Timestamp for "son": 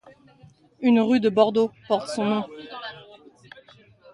2.07-2.25